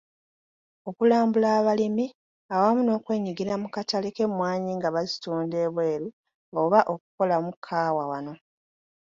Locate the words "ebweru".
5.67-6.07